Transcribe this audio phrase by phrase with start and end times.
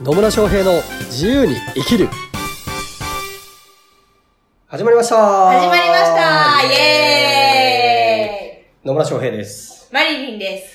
[0.00, 2.08] 野村翔平の自由に生きる
[4.66, 7.54] 始まりました始まりましたイエ
[8.84, 9.88] 野村翔平です。
[9.92, 10.74] ーイマリリンです。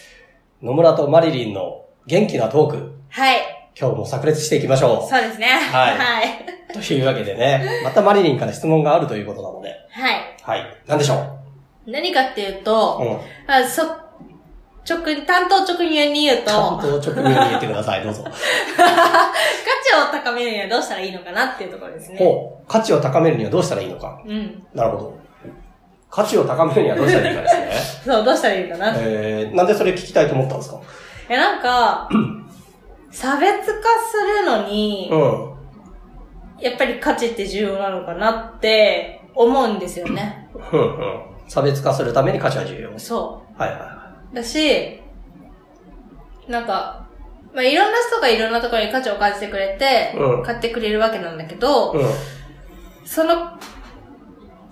[0.63, 3.71] 野村とマリリンの元気なトーク、はい。
[3.77, 5.47] 今日も炸裂していきましょそうですね。
[5.47, 6.45] はいはい。
[6.69, 6.73] う。
[6.73, 10.37] というわけでね、またマリリンから質問があるということなので、はい。
[10.41, 10.83] はい。
[10.87, 11.39] なんでしょ
[11.85, 12.99] 何かっていううと、
[13.47, 13.53] うん。
[13.53, 13.83] あそ、
[14.89, 18.23] 直、担当直入に言うと、担価当直入に言ってください、どうぞ。
[19.89, 22.17] 値を高めるにはどうしたらいいのかなっていうところですね。
[22.17, 22.67] ほう。
[22.67, 24.21] 価値を高めるにはどうしたらいいのか。
[24.25, 24.63] うん。
[24.73, 25.19] なるほど。
[26.09, 27.71] 価値を高めるにはどうしたらいいかですね。
[28.13, 28.91] そう、どうしたらいいかな。
[28.91, 30.79] いえー、なんでそれ聞きたいと思ったんですか？
[31.33, 32.09] や、なんか、
[33.11, 35.49] 差別化するのにう、ん。
[36.59, 40.49] やっぱり価値って重要なのかなって思うんですよね。
[40.71, 41.21] うんうん。
[41.47, 42.89] 差別化するために価値は重要。
[42.99, 43.98] そはいはいはう。
[44.33, 45.01] だし、
[46.47, 47.07] なんか、
[47.53, 52.03] まあ、いろんな人がいろんなところに価値を感じてくれて、うん買ってくれるわけなんだけど、い。
[53.05, 53.57] その、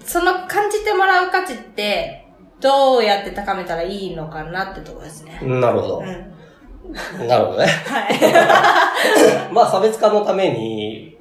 [0.03, 2.27] その感じてもらう価値って、
[2.59, 5.39] どうやって高めたらいいのかなってところですね。
[5.43, 5.59] うん。
[5.59, 6.03] なるほどう。
[6.03, 7.27] ん。
[7.27, 7.65] なるほどね。
[7.65, 9.53] はい。
[9.53, 11.17] まあ差別化のために、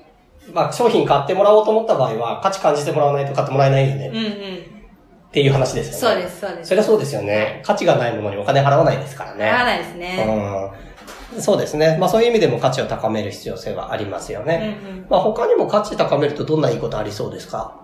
[0.52, 4.75] まあ商品買ってもらおうと思った場合は価値感じてもらわないと買ってもらえないよねうんうん。
[5.36, 6.14] っていう話ですよね。
[6.14, 6.68] そうです、そうです。
[6.70, 7.60] そりゃそうですよね。
[7.62, 9.44] 価値がないものにお金払わないですからね。
[9.50, 10.72] ならないですね。
[11.34, 11.42] うん。
[11.42, 11.98] そうですね。
[12.00, 14.78] まあそういう意味でも価値を高める必要性はありますようんね。
[14.82, 15.06] うん。
[15.10, 17.78] まあ他にも価値高めるとどんないいことありそうですか？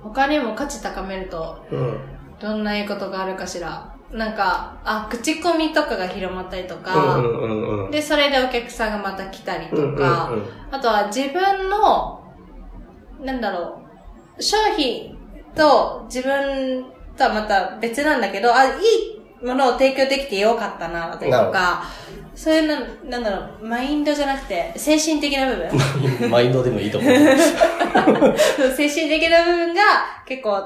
[0.00, 2.00] 他にも価値高めると、うん。
[2.40, 3.92] どんないいことがあるかしら。
[4.12, 7.90] なんか、あ、口コミとかが広まったりとうんか、うんうんうん。
[7.90, 12.22] で、それでお客さんがまた来たりとか、うんうんうんあとは自分の、
[13.20, 13.80] なんだろ
[14.38, 15.16] う、商品
[15.54, 21.84] と自分とはまた別なんだけど、あ、いいものを提供できてよかったな、とか、
[22.34, 25.56] そういうの、なんだろう、マインドじゃなくて、精神的な部
[26.18, 27.12] 分 マインドでもいいと思う。
[28.76, 29.82] 精神的な部分が
[30.26, 30.62] 結構、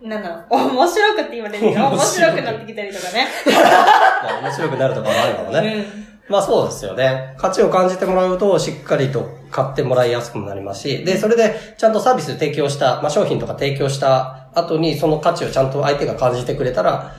[0.00, 3.28] なんだろう、面白くって言われる面面白く白くなってきたりとかね。
[3.46, 5.86] まあ面白くなるとかもあるかもね。
[5.96, 7.34] うんまあそうですよね。
[7.36, 17.14] 価値を感じてもらうと、しっかりと買ってもらいやすくもなりますし、で、それでちゃんとサービス提供した、まあ商品とか提供した後に、その価値をちゃんと相手が感じてくれたら、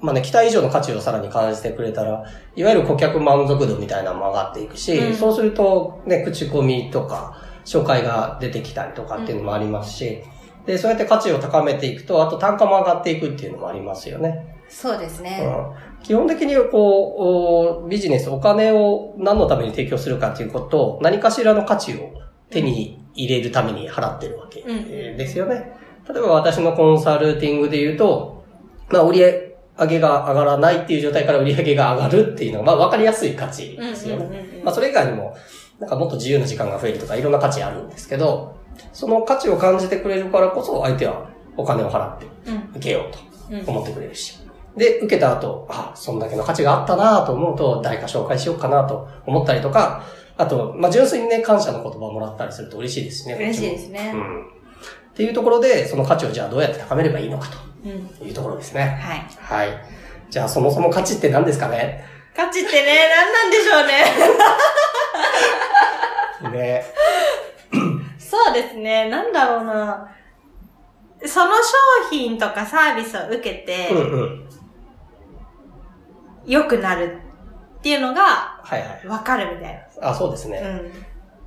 [0.00, 2.24] まあね、期待以上の価値をさらに感じてくれたら、
[2.54, 10.22] いわゆる顧客満足度みたいなのも上がっていくし、うんそうすると、ね、口コミとか、紹介が出てきたりとかっていうのもありますし、
[10.66, 14.56] で、そうやって価値を高めていくと、あと単価も上がっていくっていうのもありますよね。
[14.68, 15.42] そうですね。
[15.44, 22.12] うん基本的にこう、おビジネス、お金を何のために提供するかということを、何かしらの価値を
[22.48, 25.72] 手に入れるために払ってるわけうんですよね。
[26.08, 28.44] 例えば私のコンサルティングで言うと、
[28.90, 34.62] まあ、売り上げが上がらないっていう状態から売り上げが上がるっていうのが、まあ、わかりやすい価値ですよね。
[34.64, 35.36] まあ、それ以外にも、
[35.78, 38.56] なんかもっと自由な時間が増えるとか、いろんな価値あるんですけど、
[38.92, 42.70] その価値を感じてくれるからこそ、相手はお金を払ってうん。
[42.76, 43.18] 受けようと。
[43.50, 43.64] うん。
[43.66, 44.38] 思ってくれるし。
[44.76, 50.04] で、受けた後、あ、そんだけの価値があったなと思うと、誰か紹介しようかなと思ったりとか、
[50.36, 53.34] あと、まあ、純粋にね、感謝の言葉をもらったりすると嬉しいですしね。
[53.34, 54.18] 嬉しいですねも。
[54.20, 54.55] うん。
[55.16, 57.48] っていうところで、その価値をじゃあどうやって高めればいいのか
[57.82, 58.06] うん。
[58.06, 59.00] というところですね。
[59.02, 59.26] はい。
[59.38, 59.82] はい。
[60.28, 62.04] じゃあ、そもそも価値って何ですかね？
[62.36, 63.78] 価値ってね、何なんでしょ
[66.50, 66.52] うね。
[66.52, 66.84] ね。
[68.20, 70.06] そうですね、なんだろうな。
[71.24, 71.62] その商
[72.10, 74.48] 品とかサービスを受けてうん、うん。
[76.44, 77.22] 良くなる
[77.78, 79.06] っていうのが、はいはい。
[79.06, 80.60] わかるみたいあ、そうですね。
[80.60, 80.68] な。
[80.68, 80.92] うん。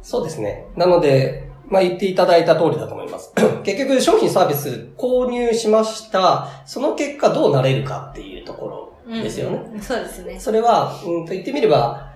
[0.02, 0.66] そうですね。
[0.76, 3.34] なので、まあ、言っていただいた通りだと思います。
[3.64, 6.48] 結局、商品サービス購入しました。
[6.66, 9.62] その結果どうなれるかっていうところですよね。
[9.74, 9.82] うん。
[9.82, 10.40] そうですね。
[10.40, 12.12] それは、うんと言ってみれば、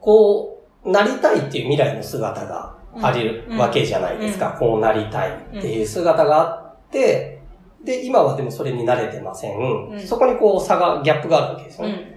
[0.00, 4.56] こう、なりたいっていう未来の姿があるうんわけじゃないですか。
[4.58, 7.40] こうなりたいっていう姿があって、
[7.84, 9.58] で、今はでもそれに慣れてません。
[9.90, 12.16] うんそこにこう差が、ギャップがあるわけですよね。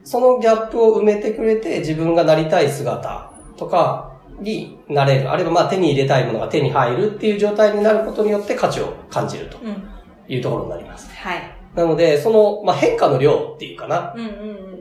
[0.00, 0.06] うん。
[0.06, 5.30] そのギャップを埋めてくれて、自分がなりたい姿とかになれる。
[5.30, 9.82] あるいはまあ手に入れたいものが手に入るっていう状態になることによって価値を感じるとうん。
[10.26, 11.10] いうところになります。
[11.14, 11.42] はい。
[11.74, 14.12] なので、その、まあ変化の量っていうかな。
[14.16, 14.74] うんうんうん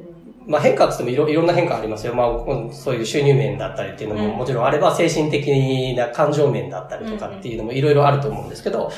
[0.46, 2.14] まあ変化って言ってもいろいろんな変化ありますよ。
[2.14, 8.92] まあそういう収入面だったりっていうのもうんもちろんあれば、精神的な感情面だったりとかっていうのもいろいろあると思うんですけど、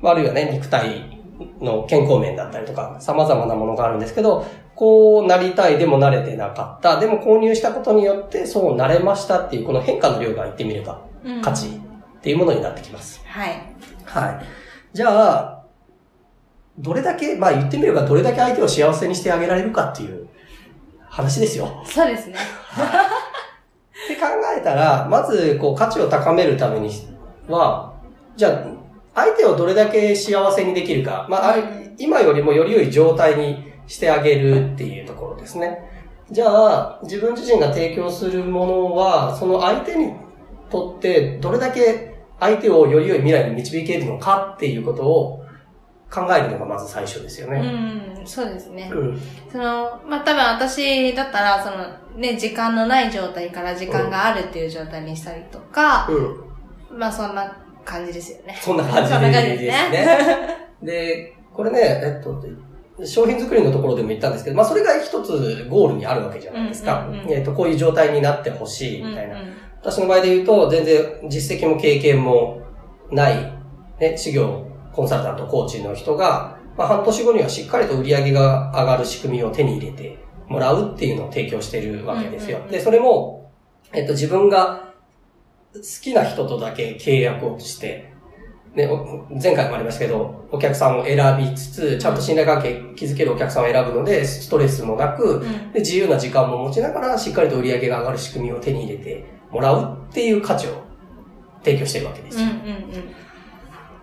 [0.00, 1.11] まああるいはね、肉体
[1.60, 11.36] の健康面だったりとか、様々なものがあるんですけど、こうなりたいでもなれてなかった、でも購入したことによってそうなれましたっていうこの変化の量が言ってみればうん。
[11.36, 13.20] うん価値っていうものになってきます。
[13.26, 13.74] はい。
[14.04, 14.44] はい。
[14.92, 15.64] じゃあ、
[16.78, 20.28] どれだけ、まあ言ってみればどれだけ相手を幸せにしてあげられるかっていう
[21.08, 21.82] 話ですよ。
[21.84, 22.36] そうですね。
[22.36, 24.26] って考
[24.62, 26.90] たら、まず、こう、価値を高めるために
[27.48, 27.92] は、
[28.36, 28.81] じゃあ、
[29.14, 31.26] 相手をどれだけ幸せにできるか。
[31.28, 31.56] まあ、あ
[31.98, 35.78] 今よりもより良い状態にしてあげるっていうところですね。
[36.30, 40.14] じゃあ、自分自身が提供するものは、その相手に
[40.70, 45.44] とってどれだけ相手をより良い未来に導けるのかっていうことを
[46.10, 47.60] 考えるのがまず最初ですようね。
[47.60, 48.90] ん、そうですね。
[48.92, 49.20] うん。
[49.50, 56.98] その、まあ、多分私だったら、その、ね、時間のない状態から時間があるっていう状態にしたりとか、うん。
[56.98, 58.58] まあ、そんな感じですよね。
[58.60, 59.20] そんな感じです
[59.60, 59.68] ね。
[59.90, 60.18] ね。
[60.82, 62.42] で、これね、えっと、
[63.04, 67.06] 商品作りのところでも言ったんですけど、まあそれが一つゴールにあるわけじゃないですか。
[67.08, 69.40] うんうんうんえっと、こういう状態になってほしいみたいな。
[69.40, 69.52] うんうん
[69.82, 72.62] 私の場合で言うと、全然実績も経験も
[73.10, 73.52] ない、
[73.98, 80.18] ね、事業コンサルタント、コーチの人が、まあ半年後にはしっかりと売り上げが上がる仕組みを手に入れて
[80.48, 82.58] もらうっていうのを提供してるわけですよ。
[82.58, 83.50] うんうんうんで、それも、
[83.92, 84.91] えっと、自分が
[85.74, 88.12] 好きな人とだけ契約をして、
[88.74, 95.72] ね、お前回もありましたけど、お客さんを選びつつ、ちゃんと信頼関係築けるお客さんを選ぶので、ストレスもなく、うん。
[95.72, 100.82] で、自由な時間も持ちながら、しっかりと売り上げが上がる仕組みを手に入れてもらうっていう価値を
[101.62, 102.44] 提供してるわけですよ。
[102.44, 102.60] うんうんう
[102.98, 103.14] ん。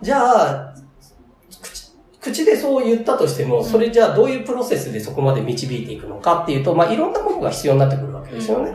[0.00, 0.74] じゃあ、
[1.62, 1.90] 口
[2.20, 8.72] 口でそう言ったとしても、それじゃあどういうプロセスでそこまで導いていくのかっていうと、まあいろんなものが必要になってくるわけですよね。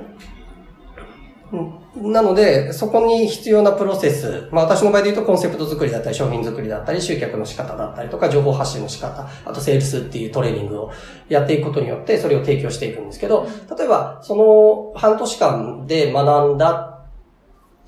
[1.54, 10.92] うんなので、そこに必要なプロセス、まあ私の場合で言うとコンセプト作りだったり、商品作りだったり、集客の仕方だったりとか、情報発信の仕方、あとセールスっていうトレーニングを
[11.30, 13.48] やっていくことによって、それを提供していくんですけど、
[13.78, 17.06] 例えば、その半年間で学んだ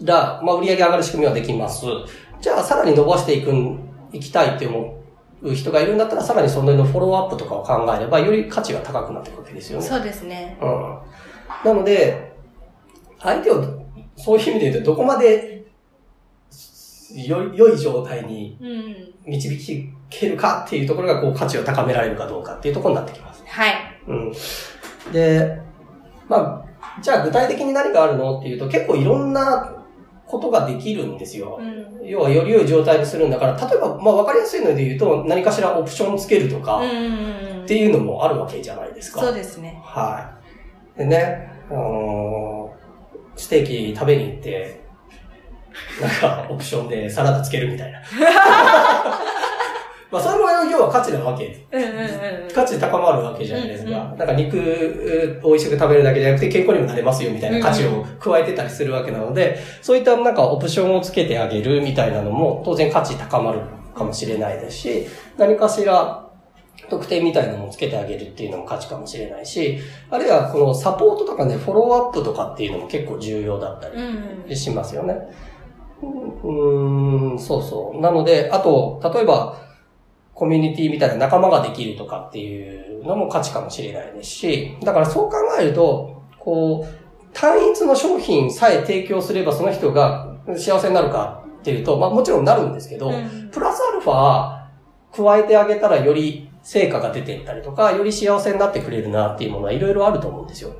[0.01, 1.85] ら、まあ売り上げ上がる仕組みはできます。
[2.39, 4.97] じゃあさらに伸ばしていくん、いきたいって思
[5.41, 9.85] う人がいるんだったら、さらにそののフォローアップとかを考えれば、より価値が高くなっていくわけですよね。
[9.85, 10.57] そうですね。
[10.61, 10.99] うん。
[11.65, 12.33] なので、
[13.19, 13.86] 相手を、
[14.17, 15.65] そういう意味で言うと、どこまで、
[17.15, 19.31] よ、良い状態にうん。
[19.31, 23.43] 導けるかっていうところが、こう、価値を高められるかどうかっていうところになってきます。
[23.45, 23.73] はい。
[24.07, 24.31] うん。
[25.11, 25.61] で、
[26.27, 29.85] まあ、じゃあ具体的に何があるのっていうと、結構いろんな
[30.25, 31.63] ことができるんですよう。
[31.63, 32.05] ん。
[32.05, 36.81] 要はより良い状態にするんだから、例えば、まあわかりやすいので言うと、何かしらオプションつけるとか。
[37.67, 39.19] っていうのもあるわけじゃないですか。
[39.19, 39.77] そうですね。
[39.83, 40.33] は
[40.95, 40.99] い。
[40.99, 42.46] でね、あのー
[43.37, 44.81] ステーキ食べに行って、
[46.01, 48.01] なんか、オプションでサラダつけるみたいな。
[50.09, 51.65] まあ、それも要は価値なわけ。
[52.53, 53.89] 価値高まるわけじゃないですか。
[53.89, 63.59] うんうなんか肉、う美味しく食べるだけじゃなくて健康にもなれますよみたいな価値を加えてたりするわけなので、そういったなんかオプションをつけてあげるみたいなのも当然価値高まる
[63.95, 65.07] かもしれないですし、
[65.37, 66.26] 何かしら
[66.89, 69.79] 特典みたいなのをつけてあげるっていうのも価値かもしれないし、
[70.09, 74.55] あるいはこのサポートとかね、フォローアップとかっていうのも結構重要だったり。
[74.55, 75.15] しますよね。
[76.01, 78.01] うーん、そうそう。
[78.01, 79.57] なので、あと、例えば、
[80.33, 94.57] コミュニティみたいな仲間ができるとかっていうのも価値かもしれないですし、だからそう考えると、こう、単一の商品さえ提供すればその人が幸せになるかっていうと、まあもちろんなるんですけど、うんプラスアルファ
[95.11, 100.75] 加えてあげたらより成果が出ていったりとか、より幸せになってくれるなっていうものはいろいろあると思うんですよ。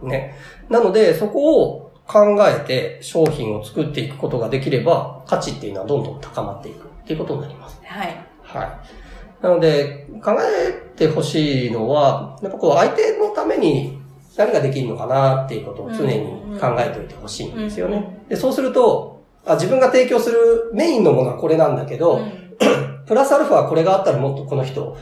[0.00, 0.36] ね。
[0.68, 7.80] なので、そこを考えて商品を作っていくことができれば、価値っていうのはどんどん高まっていくっていうことになります。
[7.82, 8.26] はい。
[8.42, 9.42] はい。
[9.42, 13.98] なので、考えてほしいのは、やっぱこう相手のために
[14.36, 18.22] 何ができるのかなっていうことを常に考えておいてほしいんですよね。
[18.28, 22.44] で、そうすると、あ自分が提供するメインのものはこれなんだけど、うん
[23.06, 24.96] プラスアルファはこれがあったらもっとこの人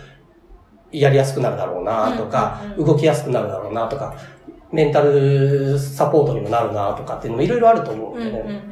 [0.90, 4.14] やりやすくなるだろうなとか、動きやすくなるだろうなとか、
[4.72, 8.62] メンタルサポートにもなるなとかっていうのもいろいろあると思うんでね。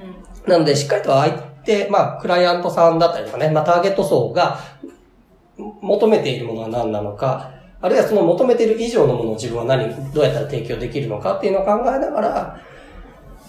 [0.47, 1.33] なので、しっかりと相
[1.65, 4.59] 手、まあ、クライアントさんだったりとかね、まあ、ターゲット層が
[5.81, 12.61] 求めているものは何なのか、あるいはその求めている以上のものを自分は何、どうやったら提供できるのかっていうのを考えながら、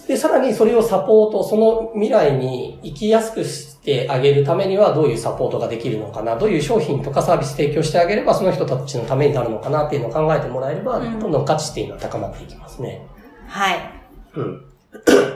[0.08, 13.06] で、さらにそれをサポート、その未来に生きやすくしてあげるためにはどういうサポートができるのかな、どういう商品とかサービス提供してあげればその人たちのためになるのかなっていうのを考えてもらえれば、うんどんどん価値っていうのは高まっていきますね。
[13.48, 13.80] はい。
[14.36, 14.66] うん。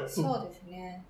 [0.07, 1.03] そうですね。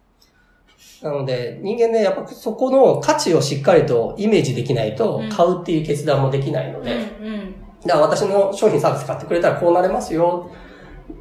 [1.01, 7.56] なので、人間ね、やっぱそこの価値をしっかりとイメージできないとうん、買うっていう決断もできないのうんで、うん。
[7.86, 10.50] だから私の商品サービス買ってくれたらこうなれますよ。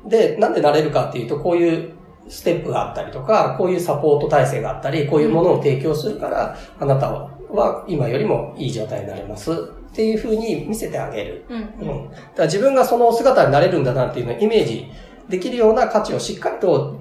[0.07, 1.93] で、なんでなれるかっていうと、こういう
[2.29, 9.57] ステップがあったりとか、こういうサポート体制があったり、こういうものを提供するから、あなたはは今よりもいい状態になれますっ
[9.95, 11.45] ていうふうに見せてあげる。
[11.49, 11.61] うんう
[12.07, 12.11] ん。
[12.11, 14.91] だから自分がその姿になれるんだなっていうのをイメージ
[15.29, 17.01] できるような価値をしっかりと、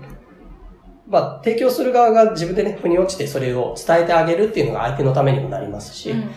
[1.08, 6.30] まあ、提供する側が自分でね、腑に落ちてそれを伝えてあげるっていうのが相手のためにもなりますし、うんうん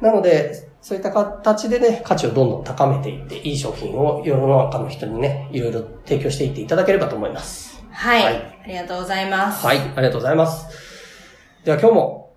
[0.00, 7.75] なので、そういった形でね、価値をどんどん高めていって、いい商品を世の中の人にね、いろいろ提供していっていただければと思います。
[7.96, 9.64] はい、はいありがとうございます。
[9.64, 10.66] はい、ありがとうございます。
[11.64, 12.34] では今日も、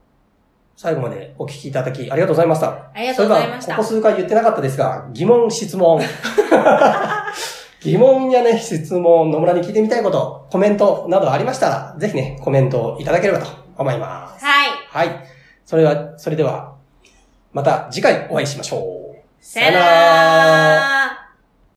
[0.78, 2.92] 最後までお聞きいただきありがとうございました。
[2.94, 6.00] ありがとうございましたここ数回言ってなかったですが、疑問、質問。
[7.82, 14.46] 疑問やね、質問、野村に聞いてみたいこと、コメントなどありましたら、ぜひね、コメントいただければと思います。
[14.46, 14.70] はい。
[14.89, 15.25] はい。
[15.66, 16.75] それは、それでは、
[17.54, 19.00] また次回お会いしましょう。
[19.42, 20.99] さよなら